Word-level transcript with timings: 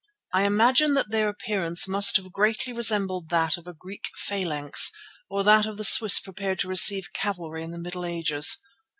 I 0.33 0.45
imagine 0.45 0.95
that 0.95 1.11
their 1.11 1.29
appearance 1.29 1.87
must 1.87 2.17
have 2.17 2.31
greatly 2.31 2.73
resembled 2.73 3.29
that 3.29 3.55
of 3.55 3.65
the 3.65 3.73
Greek 3.75 4.09
phalanx, 4.15 4.91
or 5.29 5.43
that 5.43 5.67
of 5.67 5.77
the 5.77 5.83
Swiss 5.83 6.19
prepared 6.19 6.57
to 6.61 6.67
receive 6.67 7.13
cavalry 7.13 7.63
in 7.63 7.69
the 7.69 7.77
Middle 7.77 8.07
Ages. 8.07 8.57